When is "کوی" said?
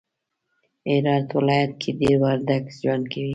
3.11-3.29